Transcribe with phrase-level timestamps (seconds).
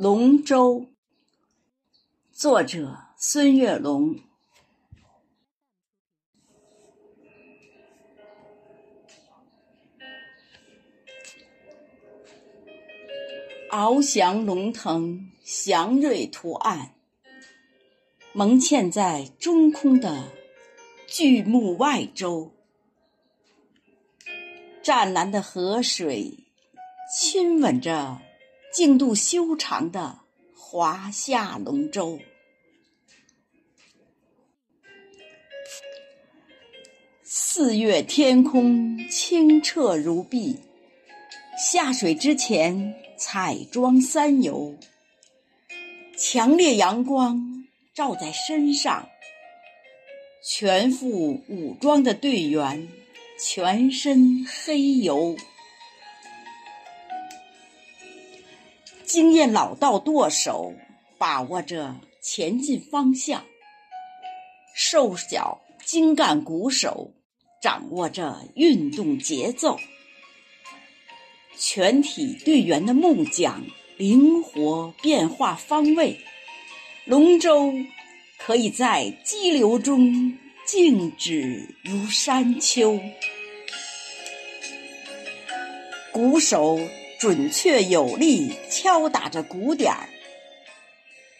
[0.00, 0.86] 龙舟，
[2.30, 4.14] 作者孙月龙。
[13.68, 16.94] 翱翔龙腾，祥瑞图案，
[18.32, 20.28] 蒙嵌在中空的
[21.08, 22.52] 巨木外周。
[24.80, 26.44] 湛蓝的河水
[27.12, 28.22] 亲吻着
[28.78, 30.20] 净度修长的
[30.54, 32.20] 华夏龙舟。
[37.24, 40.60] 四月天空清澈如碧，
[41.58, 44.78] 下水之前彩妆三游。
[46.16, 49.08] 强烈阳光照在身上，
[50.44, 52.88] 全副武装的队员。
[53.40, 55.36] 全身黑油，
[59.08, 60.74] 经验老道舵手
[61.16, 63.42] 把握着前进方向，
[64.76, 67.14] 瘦小精干鼓手
[67.62, 69.80] 掌握着运动节奏，
[71.56, 73.64] 全体队员的木桨
[73.96, 76.20] 灵活变化方位，
[77.06, 77.72] 龙舟
[78.36, 80.38] 可以在激流中。
[80.66, 83.00] 静止如山丘，
[86.12, 86.78] 鼓手
[87.18, 90.08] 准确有力敲打着鼓点儿，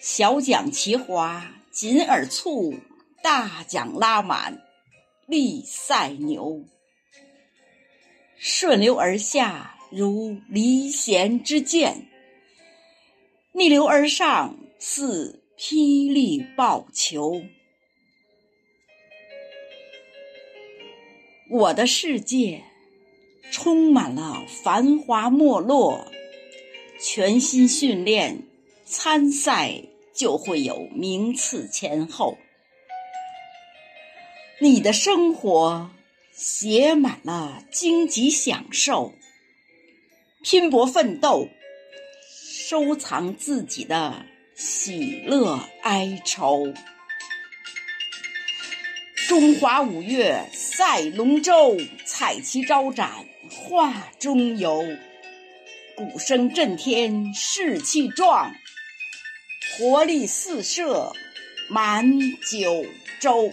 [0.00, 2.78] 小桨齐划，紧而促，
[3.22, 4.62] 大桨拉满，
[5.26, 6.64] 力赛牛，
[8.38, 12.06] 顺流而下如离弦之箭，
[13.50, 17.42] 逆流而上似霹雳爆球。
[21.50, 22.62] 我的世界
[23.56, 26.10] 充满了繁华没落，
[27.00, 28.42] 全心训练
[28.84, 29.80] 参赛
[30.12, 32.36] 就会有名次前后。
[34.58, 35.88] 你的生活
[36.32, 39.12] 写满了荆棘享受，
[40.42, 41.48] 拼搏奋斗，
[42.66, 44.26] 收藏自己的
[44.56, 46.74] 喜乐哀愁。
[49.26, 53.10] 中华五岳赛龙舟，彩旗招展
[53.50, 54.84] 画中游。
[55.96, 58.54] 鼓声震天士气壮，
[59.78, 61.12] 活力四射
[61.70, 62.20] 满
[62.50, 62.84] 九
[63.18, 63.50] 州。